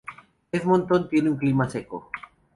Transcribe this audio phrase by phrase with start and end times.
[0.51, 2.09] Edmonton tiene un clima seco.